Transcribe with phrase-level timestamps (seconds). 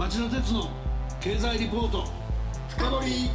[0.00, 0.66] 町田鉄の
[1.20, 2.06] 経済リポート。
[2.70, 3.30] 深掘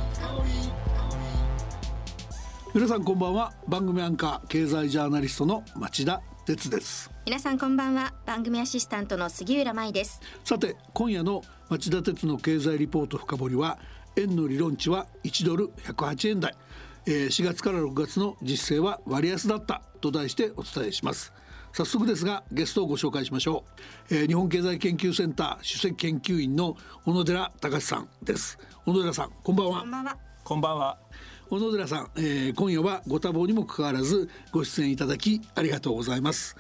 [2.74, 3.53] 皆さんこんばんは。
[3.67, 7.11] 番組アンカー経済ジャーナリストの町田鉄です。
[7.27, 8.15] 皆さんこんばんは。
[8.25, 10.20] 番組アシスタントの杉浦舞です。
[10.43, 13.77] さて今夜の町田鉄の経済リポート深掘りは
[14.16, 16.55] 円の理論値は1ドル108円台、
[17.05, 21.32] えー、4月から6月の実勢は割安だったと題してお伝えします
[21.75, 23.65] 早速ですがゲストをご紹介しましょ
[24.09, 28.57] う、えー、日本経済研究センター首席研究員の小野寺隆さんです。
[28.85, 29.80] 小野寺さんこんばんは。
[29.81, 30.17] こんばんは。
[30.45, 30.97] こんばんは。
[31.49, 36.55] 小野寺さん、えー、今夜はご多忙にもかかわらずご出演いただきありがとうございます。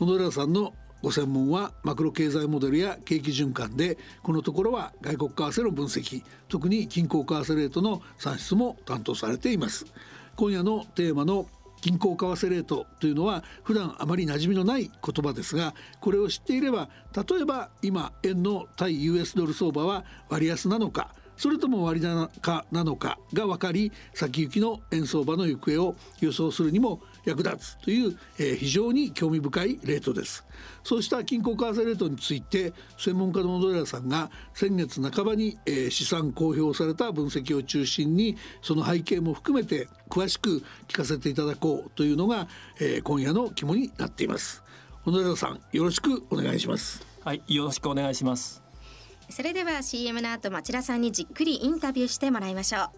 [0.00, 9.86] 小野寺さんのご専門はマクロ経済モデルや景気循環でこのところは外国為替の分析特に均衡為替レートの算出も担当されています。
[10.34, 11.46] 今夜のテーマの
[11.82, 30.44] 銀行為替レートというのは普段あまり馴染みのない言葉ですがこれを知っていれば例えば今円の対 US ドル相場は割安なのかそれとも割高なのかが分かり先行きの円相場の行方を予想するにも役立つという、えー、非常に興味深いレートです。
[30.84, 42.46] そうした均衡為替レートについて専門家の小野寺さんが先月半ばに、えー、資産公表された分析を中心にその背景も含めて詳しく聞かせていただこうというのが、
[42.80, 44.62] えー、今夜の肝になっています。
[45.04, 47.04] 小野寺さんよろしくお願いします。
[47.24, 48.62] はいよろしくお願いします。
[49.28, 52.88] それでは CM の後町田さんにじっくりインタビューしてもらいましょう。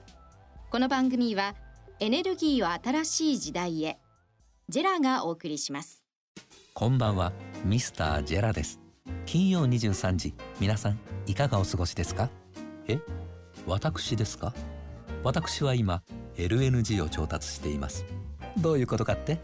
[0.71, 1.55] この番組は
[2.01, 3.99] エネルギーを新しい時代へ
[4.71, 6.05] ジェラがお送りします。
[6.75, 7.33] こんばんは
[7.65, 8.79] ミスタージェラです。
[9.25, 12.29] 金曜23時皆さんいかがお過ごしですか？
[12.87, 12.99] え
[13.67, 14.53] 私ですか？
[15.25, 16.03] 私は今
[16.37, 18.05] LNG を調達しています。
[18.59, 19.41] どういうことかって？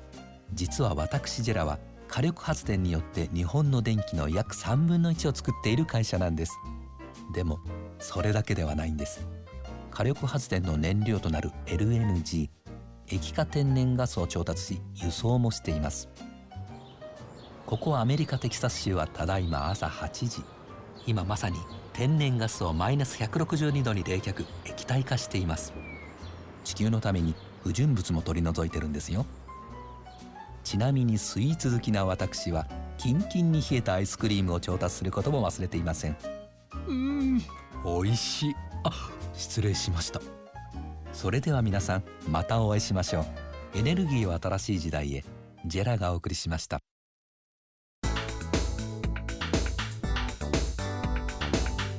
[0.53, 6.53] 実は私ジェラは火力発電によって日本の電気の約3分の1を作っている会社なんです。
[7.33, 7.61] でも
[7.99, 9.27] それだけではないんです。
[9.91, 12.51] 火力発電の燃料となる LNG
[13.09, 16.09] 液化天然ガスを調達し輸送もしています。
[17.67, 20.43] ここアメリカテキサス州はただいま朝8時。
[21.07, 21.59] 今まさに
[21.93, 25.73] 天然ガスをマイナス162度に冷却液体化しています。
[26.65, 29.27] 地球のために不純物も取り除いてるんですよ。
[30.63, 32.67] ちなみにスイーツ好きな私は
[32.97, 36.17] キンキンに冷えたアイスクリームを調達することも忘れていません。
[36.89, 37.39] うん。
[37.85, 38.55] 美味しい。
[38.85, 40.21] あ失礼しました
[41.15, 43.79] それでは皆さんまたお会いしましょう。
[43.79, 45.25] エネルギーを新しい時代へ。
[45.65, 46.81] ジェラがお送りしました。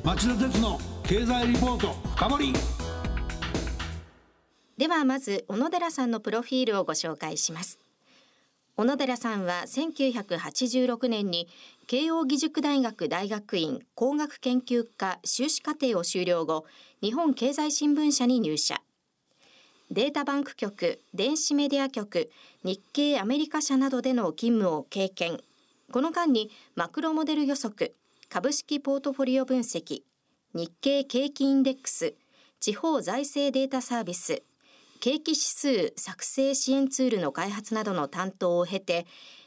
[0.03, 2.53] 町田鉄の経済リポート深掘り。
[4.78, 7.80] ではまず小野寺さんのプロフィールをご紹介します。
[8.78, 11.47] 小野寺さんは1986年に
[11.88, 16.66] 慶應義塾大学大学院工学研究科修士課程を修了後
[17.02, 18.82] 日本経済新聞社に入社
[19.95, 22.29] データバンク局電子メディア局
[22.66, 25.39] 日経アメリカ社などでの勤務を経験。
[25.89, 27.95] この間にマクロモデル予測
[28.28, 30.01] 株式ポートフォリオ分析
[30.53, 32.13] 日経景気インデックス
[32.59, 34.44] 地方財政データサービス
[35.00, 39.05] 景気指数作成支援ツールの開発などの担当を経て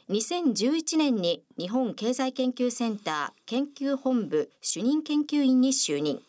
[0.09, 6.19] 2011年に日本経済研究センター研究本部主任研究員に就任。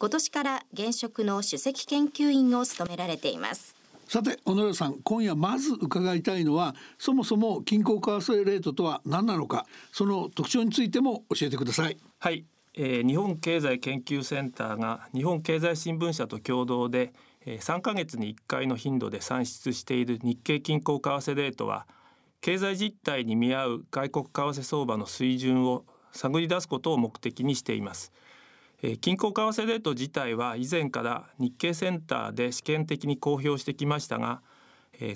[0.00, 3.76] 今年から現職の首席研究員を務められています。
[4.08, 11.98] さて小野寺さん今夜まず伺いたいのはそもそも均衡為替レートとは何なのかその特徴についても教えてください。
[12.18, 17.12] はい、えー、日本経済研究センターが日本経済新聞社と共同で
[17.44, 21.86] 3ヶ月に1回の頻度で算出している日経均衡為替レートは
[22.40, 28.12] 経済実態に見合う外国為替相場の水準を探り出すことを目的にしています。
[29.00, 34.40] 均衡為替レート自体は以前から日経センターで試験的に公表してきましたが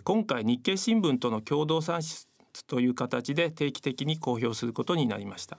[0.05, 2.27] 今回日経新聞との共同算出
[2.67, 5.59] という形で定期的に公表することになりました。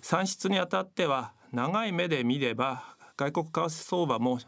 [0.00, 4.40] 算出にあたっては長い目で見れば外国為替相場も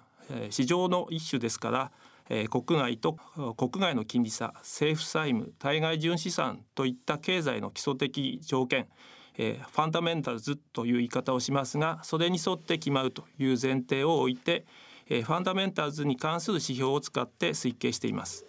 [0.50, 1.92] 市場の一種ですから、
[2.28, 3.18] え国内と
[3.56, 8.88] 国外の金利差政府債務対外純資産といった経済の基礎的条件、
[9.36, 14.64] えファンダメンタルズという言い方をしますがそれに沿って決まるという前提を置いて、
[15.08, 18.44] えファンダメンタルズに関する指標を使って推計しています。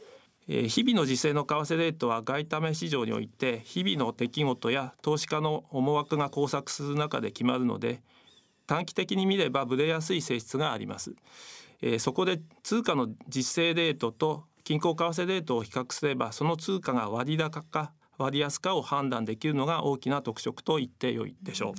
[0.48, 8.04] 日々の時勢の為替レートは外為市場において日々の出来事や投資家の思惑が交錯する中で決まるので
[8.68, 11.16] 短期的に見ればブレやすい性質があります。
[11.82, 21.74] えー、そこで通貨の実勢レートと均衡為替レートを比較すればその通貨が割高か割安かを判断できるのが大きな特色と言ってよいでしょう。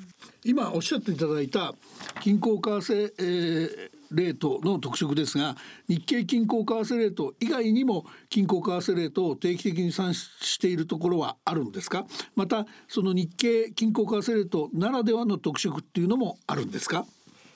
[0.45, 1.75] 今おっしゃっていただいた
[2.23, 5.57] 均衡為替、えー、レートの特色ですが
[5.89, 12.07] 日経均衡為替レート以外にも均衡為替レートを定期的に算出しているところはあるんですか？
[12.35, 17.05] またその日経均衡為替レートならではの特色っていうのもあるんですか？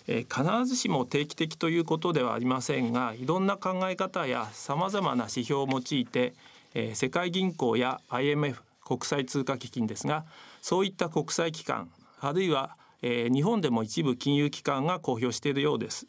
[0.07, 6.35] えー、必ずしも定期的ということではありませんがいろんな考え方やさまざまな指標を用いて、
[6.75, 10.25] えー、世界銀行や IMF 国際通貨基金ですが
[10.61, 16.09] そういった国際機関あるいは、えー、日本でも一部金融機関が公表しているようです。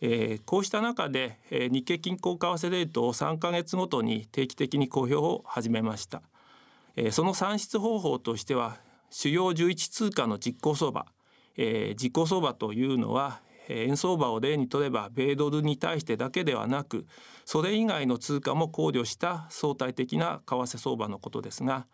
[0.00, 6.20] えー、こうした中で、えー、日経均衡為替レートを3か月ごとに定期的に公表を始めました、
[6.96, 8.76] えー、その算出方法としては
[9.08, 11.06] 主要11通貨の実行相場、
[11.56, 17.06] えー、実行相場というのは円相場を例にとれば米ドルに対してだけではなく
[17.44, 21.86] それ以外の通貨も考慮した相対的な為替相場のことですが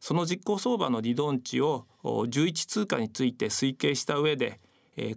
[0.00, 4.60] その実行相場の理論値を11通貨について推計した上で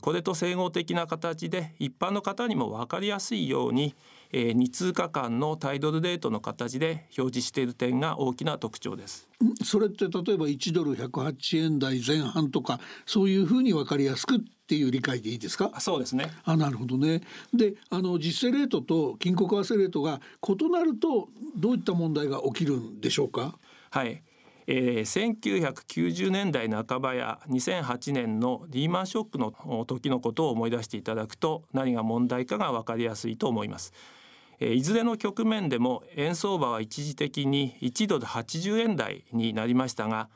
[0.01, 3.95] これと整合的な形で一般の方にも分かりやすいように
[4.31, 9.27] 2通貨間のタイドルレートの形で表示している点が大きな特徴です。
[9.63, 15.79] それって例えば1ドル108円台前半とかそういうふうに分かりやすくっていう理解でいいですか？
[15.79, 16.31] そうですね。
[16.45, 17.21] あなるほどね。
[17.53, 23.57] であの実勢レートと金庫為替レートが異なるとどういった問題が起きるんでしょうか？
[23.89, 24.23] はい。
[24.67, 33.91] えー、1990年代半ばや2008年のリーマンショックの時のことを思い出していただくと何が問題かが分かりやすいと思います。
[34.61, 40.29] いずれの局面でも円相場は一時的に1ドル80円台になりましたが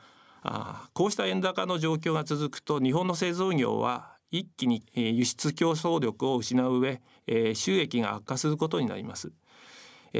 [0.94, 7.00] こうした円高の状況が続くと日本の製造業は一気に輸出競争力を失う上
[7.54, 9.32] 収益が悪化することになります。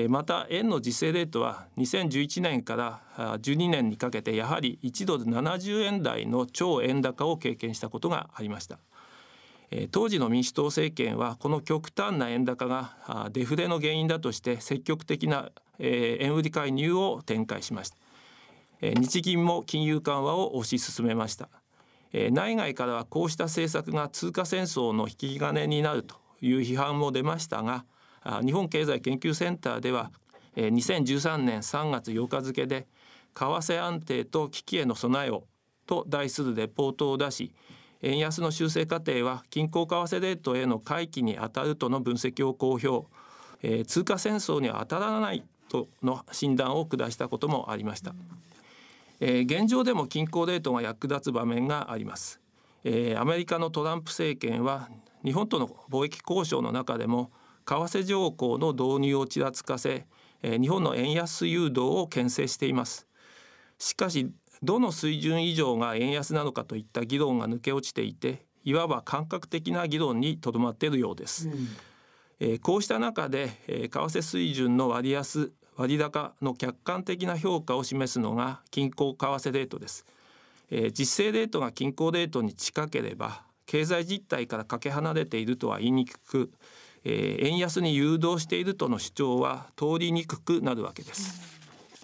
[0.08, 3.00] また円の実勢レートは2011年から
[3.38, 8.78] 12年にかけてやはり1ドル70円台の超円高を経験したことがありました。
[9.90, 17.96] 当時の民主党政権はこの極端な円高がデフレの原因だとして積極的な円売り介入を展開しました。
[18.80, 21.48] 日銀も金融緩和を推し進めました。
[22.30, 27.84] 内外からはこうした政策が通貨戦争の引き金になるという批判も出ましたが
[28.44, 30.10] 日本経済研究センターでは
[30.56, 32.86] 2013年3月8日付で
[33.34, 35.44] 為替安定と危機への備えを
[35.86, 37.52] と題するレポートを出し
[38.06, 43.06] 円安の修正過程は均衡為替レートへの回帰に当たるとの分析を公表、
[43.62, 48.14] えー、通貨戦争には当たらないとの診断を下したこともありました、
[49.18, 52.40] えー、現状でも均衡レートが役立つ場面があります、
[52.84, 54.88] えー、アメリカのトランプ政権は
[55.24, 57.32] 日本との貿易交渉の中でも
[57.66, 60.06] 為替条項の導入をちらつかせ、
[60.42, 63.08] えー、日本の円安誘導を牽制しています。
[63.78, 64.30] しかし
[64.62, 71.68] どの水準以上が円安なのかといった議論が抜け落ちていていわば感覚的な議論にとどまっているようです、うん、
[72.40, 80.04] えー、こうした中で、えー、為替水準の割安割高の客観的な評価を示すのが均衡為替レートです、
[80.70, 86.50] えー、実勢レートが均衡レートに近ければ経済実態からかけ離れているとは言いにくく、
[87.04, 91.40] えー、円安に誘導しているとの主張は通りにくくなるわけです、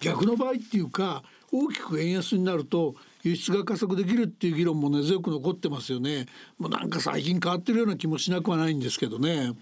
[0.01, 1.23] 逆の場合っていうか
[1.53, 6.25] 大きく円安になると輸出が加速できるっていう議論も根強く残ってますよね。
[6.57, 9.53] もうなんか最近変わってるような気もしなくはないんですけどね。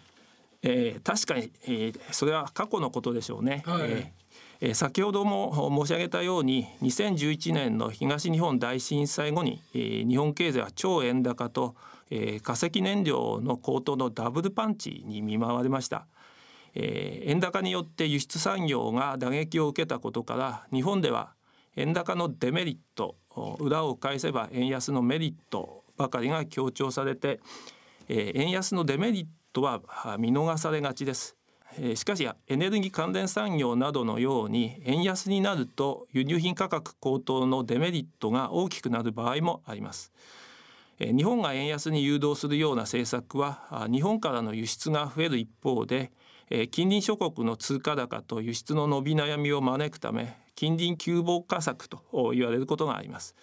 [0.63, 3.63] えー、確かに、えー、それは過去のことでしょうね。
[3.65, 4.13] はい、
[4.61, 11.75] えー、先ほども申し上げたように2011年の東日本大震災後に、えー、日本経済は超円高と、
[12.09, 16.05] えー、化石燃料の高騰のダブルパンチに見舞われました。
[16.73, 21.33] えー、円高によって輸出産業が打撃を受けたことから日本では
[21.75, 23.15] 円高のデメリット
[23.59, 27.39] 裏を返せば円安のメリットばかりが強調されて、
[28.09, 29.81] え円安のデメリットは
[30.19, 31.37] 見逃されがちです。
[31.95, 40.11] しかしエネルギー関連産業などのように円安になると輸入品価格高騰のデメリットが大きくなる場合もあります。
[40.99, 46.11] 日本が円安に誘導するような政策は日本からの輸出が増える一方で
[46.71, 53.35] 近隣諸国の通貨高と輸出の伸び悩みを招くため近隣急防火策と言われることがあります。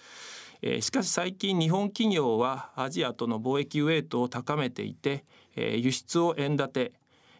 [0.80, 5.24] しかし最近日本企業はアジアとの貿易ウェイトを高めていて
[5.56, 6.92] 輸出を円建て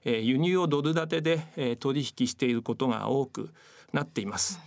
[0.04, 3.50] 輸入をドル建てで取引していることが多く
[3.92, 4.58] なっています。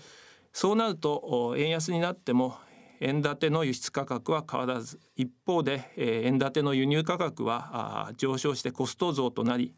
[0.54, 2.58] そうなると円安になっても
[3.00, 9.74] 円建ての輸出価格は変わらず一方で円建ての輸入価格は上昇してコスト増となり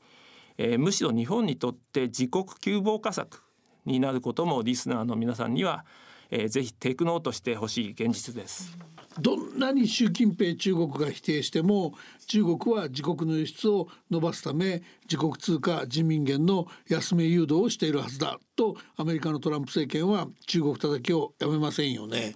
[0.57, 3.43] えむしろ日本にとって自国急防火策
[3.85, 5.85] になることもリスナーの皆さんには、
[6.29, 8.77] えー、ぜひテクノートしてほしい現実です。
[9.19, 11.93] どんなに習近平中国が否定しても
[12.27, 22.33] 中国は自国の輸出を伸ばすため自国通貨人民元の安め誘導をしているはずだとアメリカのトランプ政権は中国叩きをやめませんよね。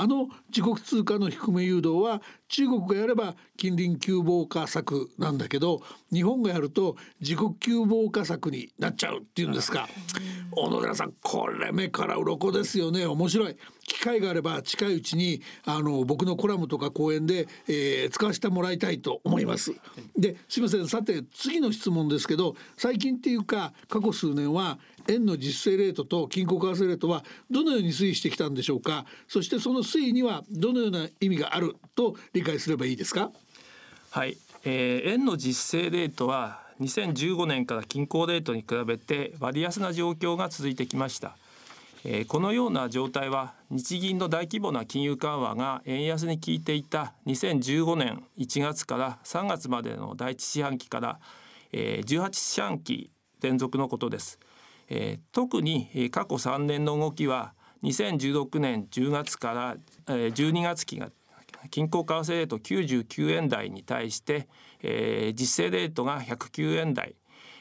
[0.00, 5.80] あの自国通貨の低め誘導は中国がやれば近隣急防化策なんだけど
[6.12, 9.88] 日本がやると自国急防化策になっちゃうっていうんですか。
[10.52, 13.06] 小野寺さんこれ目から鱗ですよね。
[13.06, 13.56] 面白い。
[13.82, 19.74] 機会があれば近いうちにあの僕のコラムとか講演で、えー、使わせてもらいたいと思います。
[20.16, 20.86] ですいません。
[20.86, 24.78] さて次の質問ですけど最近っていうか過去数年は
[25.08, 29.06] 円の実勢レートと均衡為替レートはどのように推移してきたんでしょうか？
[29.26, 33.32] そしてその推移にはどのような意味があると理解すればいいですか？
[34.10, 41.36] はい、えー、円の実勢レートは2015年から均衡レートに比べて割安な状況が続いてきました。
[42.04, 51.18] えー、このような状態は日銀の大規模な金融緩和が円安に効いていた2015年1月から3月までの第一四半期から、
[51.72, 53.10] えー、18四半期
[53.42, 54.38] 連続のことです。
[54.88, 59.76] えー、特に過去3年の動きは2016年10月から、
[60.08, 61.10] えー、12月期が
[61.70, 64.48] 均衡為替レート99円台に対して、
[64.82, 67.14] えー、実勢レートが109円台、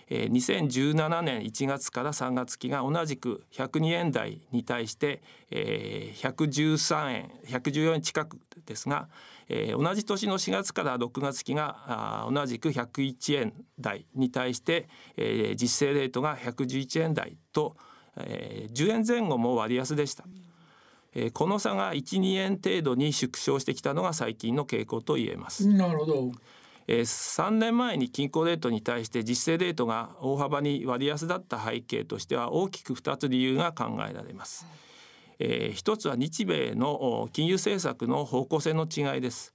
[0.09, 5.21] えー、2017年1月から3月期が同じく102円台に対して、
[5.51, 9.09] えー、113円114円近くですが、
[9.49, 14.89] 同じ年の4月から6月期が同じく101円台に対して、
[15.55, 17.77] 実勢レートが111円台と、
[18.17, 20.25] えー、10円前後も割安でした。
[21.33, 25.67] この差が12円程度に縮小してきたのが最近の傾向と言えます。
[25.67, 26.31] なるほど
[26.88, 34.65] えー、3年前に均衡レートに対して実勢レートが大幅に割安だった背景としては大きく2つ理由が考えられます。
[35.39, 39.53] えー、一つは日米の金融政策の方向性の違いです。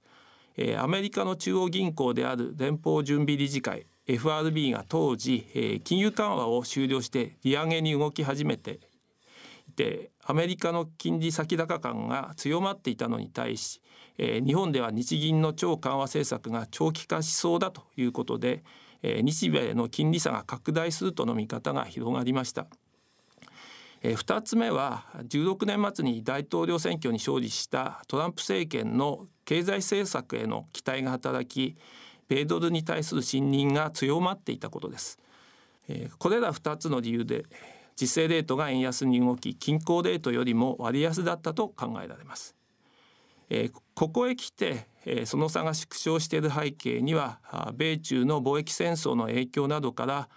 [0.55, 8.79] えー、アメリカの中央銀行である連邦準備理事会 FRB が当時、えー、金融緩和を終了して利上げに動き始めて
[9.73, 13.81] てアメリカの金利先高感が強まっていたのに対し、
[14.17, 18.63] 日本では日銀の超緩和政策が長期化しそうだということで、
[19.01, 22.67] 日米の金利差が拡大するとの見方が広がりました。
[24.03, 31.77] えー、2つ目は16年末に大統領選挙に勝利したトランプ政権の経済政策への期待が働き
[32.27, 35.19] 米ドルに対する信任が強まっていたことです。
[36.17, 37.45] これら2つの理由で
[37.95, 42.55] 実勢レートが円安に動き均衡レートよりも割安だったと考えられます。
[43.49, 47.39] えー、ここへ来て、えー、その差が縮小している背景には
[47.75, 50.29] 米中の貿易戦争の影響などから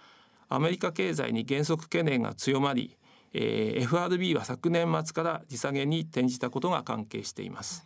[0.49, 2.97] アメリカ経済に減速懸念が強まり、
[3.33, 7.85] えー、FRB は昨年末から利下げに転じたことが関係しています。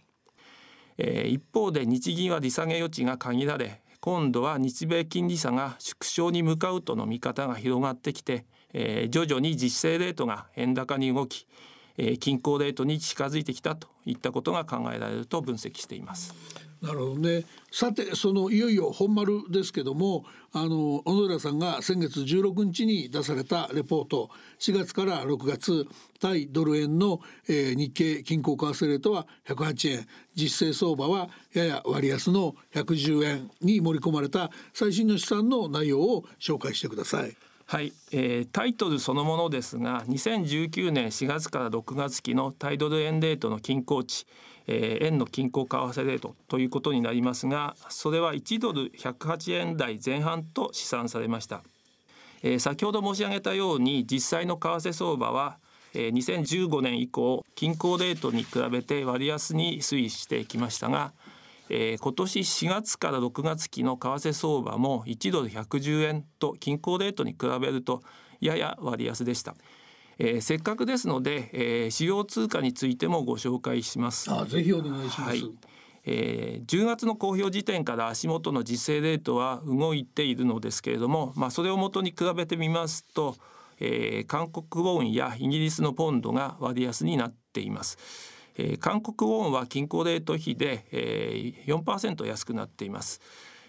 [0.97, 11.47] えー、一方で日銀は利下げ余地が限られ今度は日米金利差が縮小に向かうとの見方が広がってきて、えー、徐々に実勢レートが円高に動き、
[11.97, 16.33] えー、均衡レートに近づいてきたといったことが考えられると分析しています。
[16.81, 17.45] なるほどね。
[17.71, 25.85] さてそのいよいよ本丸ですけどもあの小野寺さんが先月16日に出されたレポート4月から6月
[26.19, 37.50] 対ドル円の、えー、日経均衡為替レートは108円実勢相場はやや割安の110円に盛り込まれた最新の試算の内容を紹介してください。
[37.71, 44.25] はい、えー、タイトルそのものですが2019年4月から6月期のタイドル円レートの均衡値、
[44.67, 51.63] えー、円の均衡為替レートということになりますがそれは1ドル108円台前半と試算されました、
[52.43, 55.57] えー、先ほど申し上げたように実際の為替相場は
[55.93, 61.13] え、2015年以降均衡レートに比べて割安に推移してきましたが
[61.69, 68.03] えー、今年4月から6月期の為替相場も1ドル110円と均衡レートに比べると
[68.39, 69.55] やや割安でした。
[70.17, 74.31] えー、せっかくですので、えー、主要通貨についてもご紹介します。
[74.31, 75.29] あぜひお願いします。
[75.29, 75.43] はい
[76.03, 83.35] えー、10月の公表時点から足元の実勢レートは動いているのですけれども、まあ、それをもとに比べてみますと、
[83.79, 87.97] えー、韓国ウォンやイギリスのポンドが割安になっています。
[88.57, 93.21] えー、韓国ウォンは均衡レート比で、えー、4%安くなっています。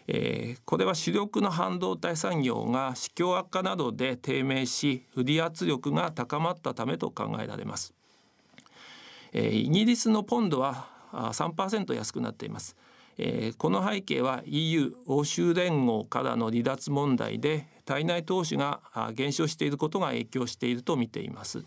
[0.09, 7.95] えー、これは主力の半導体産業が市況悪化などで低迷し売り圧力が高まったためと考えられます。
[9.33, 12.77] えー、イギリスのポンドは3%安くなっています。
[13.19, 18.81] えー、この背景は EU 欧州連合からの離脱問題で体内投資が
[19.15, 21.63] 減少していることが影響していると見ています。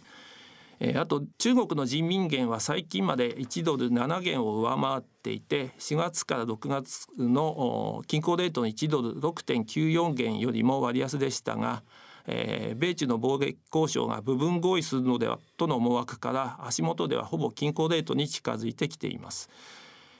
[0.96, 11.84] あと中国の人民元は最近まで1ドル7元を上回っていて4月から6月の均衡レートの1ドル6.94元よりも割安でしたが、
[12.28, 19.50] 米中の貿易交渉が部分合意するのではとの思惑から足元ではほぼ均衡レートに近づいてきています。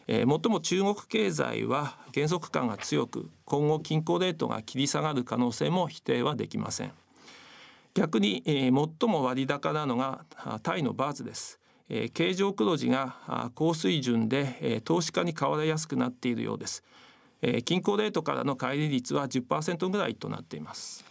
[0.08, 6.92] えー、もとも中国経済は減速感が強く今後均衡レートが切り下がる可能性も否定はできません。
[7.96, 10.26] 逆に、えー、最も割高なのが
[10.62, 11.60] タイのバーツです。
[11.88, 16.84] えー、経常黒字が高水準で、えー、投資家に買われやすくなっているようです。
[17.42, 21.06] えー、均衡レートからの乖離率は10%ぐらいとなっています。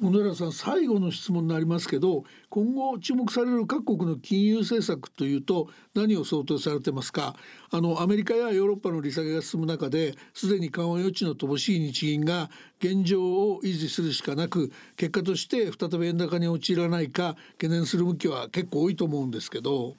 [0.00, 7.34] 小野寺さん最後の質問になりますけど今後注目される各国の金融政策というと何を想定されてますか？
[7.72, 19.96] あのアメリカやヨーロッパの利下げが進む中ですでに緩和余地の乏しい日銀が現状を維持するしかなく結果として再び円高に陥らないか懸念する向きは結構多いと思うんですけど。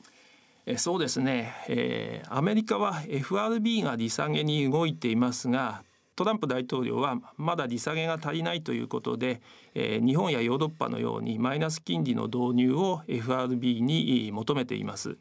[0.77, 5.81] そうですね、えー、アメリカは FRB が利下げに動いていますが
[6.19, 9.41] トランプ大統領はまだ利下げが足りないということで、
[9.73, 15.17] えー、日本やヨーロッパのようにマイナス金利の導入を FRB に求めています。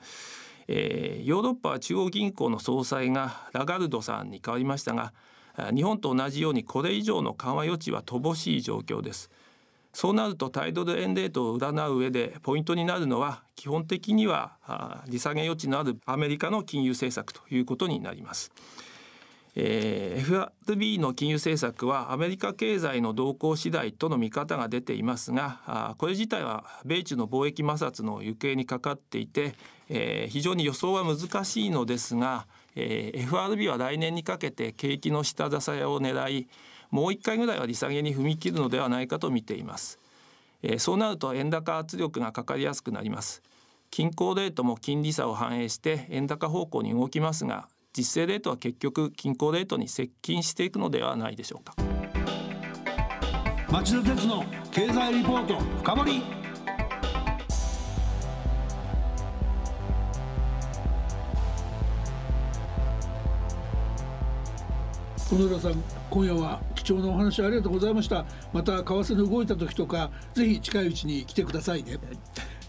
[0.67, 5.12] えー、ヨーロッパは中央銀行の総裁がラガルドさんに変わりましたが
[5.73, 9.31] 日本と同じようにこれ以上の緩和余地は乏しい状況です
[9.93, 14.59] そうなると対ドル円レートを占う上でポイントになるのは基本的には
[15.09, 18.52] 利下げ余地のあるアメリカの金融政策ということになります
[19.55, 29.55] えー、FRB の金融政策はアメリカ経済の動向次第との見方が出ていますがあこれ自体は米中の貿易摩擦の行方にかかっていて、
[29.88, 36.49] えー、非常に予想は難しいのですが、えー、FRB は来年にかけて景気の下支えを狙い
[36.90, 39.99] もう一回ぐらいは利下げに踏み切るのではないかと見ています。
[40.62, 43.43] えー、そうなると円高圧力がかかりやすくなります。
[43.90, 51.75] 均衡レートも金利差を反映して円高方向に動きますが実勢レートは結局均衡レートに接近していくのではないでしょうか。
[53.69, 56.23] 町田鉄の経済リポート深掘り。
[65.28, 68.25] 小野寺さん今夜は貴重なお話ありがとうございました。
[68.52, 71.99] また為替の動いた時とかぜひ近いうちに来てくださいね、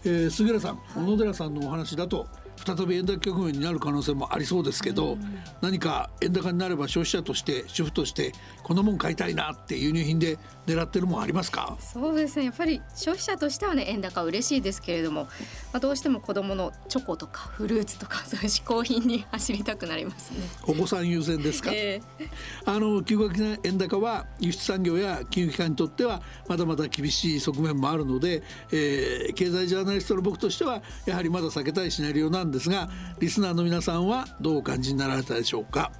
[0.04, 2.26] えー、杉浦さん小野寺さんのお話だと
[2.76, 5.18] 再び円高局面になる可能性もありそうですけど、
[5.60, 11.76] 何か円高になれば消費者として主婦としてこんなもん買いたいなって輸入品で狙ってるもんありますか？
[11.80, 12.44] そうですね。
[12.44, 15.28] やっぱり消費者としてはね円高嬉しいですけれども、ま
[15.74, 20.38] あ、どうしても子どものチョコとかフルーツとか そういう嗜好品に走りたくなりますね。
[20.66, 22.28] お子さん優先ですか、えー、
[22.70, 35.90] あの急激な円高は輸出産業や金融機関にとってはまだまだ厳しい側面もあるので、えー、経済ジャーナリストの僕としてはやはりまだ避けたいシナリオなんですがリスナーの皆さんはどうお感じになられたでしょうか？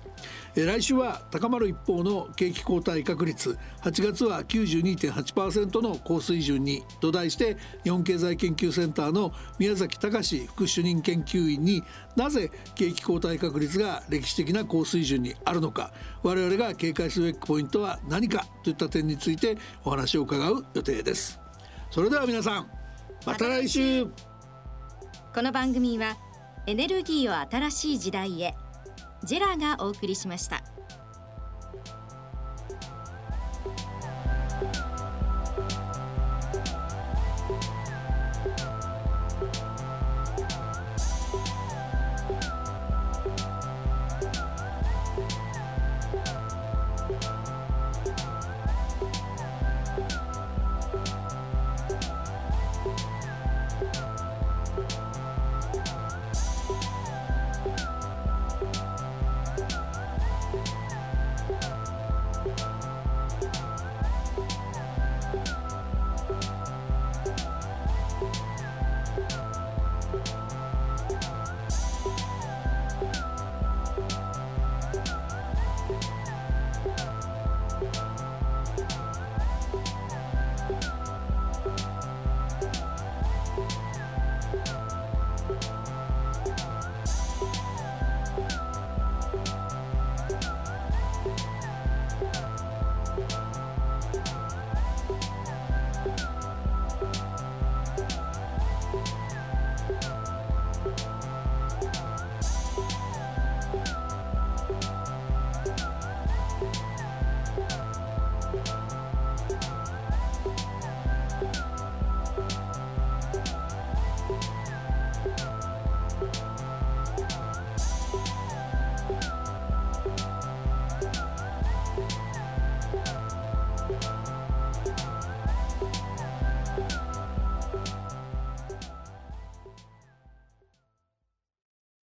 [0.54, 3.56] 来週は高まる一方の景気後退確率。
[3.82, 11.82] 8月は92.8%の高水準にと題して日本経済研究センターの宮崎隆副主任研究員に
[12.16, 15.92] なぜ景気後退確率が歴史的な高水準にあるのか。
[16.22, 21.40] 我々が警戒すべきポイントは何かといった点についてお話を伺う予定です。
[21.90, 22.66] それでは皆さん
[23.24, 24.06] また来週。
[25.32, 26.16] この番組は
[26.70, 28.54] エネルギーを新しい時代へ
[29.24, 30.62] ジェラがお送りしました。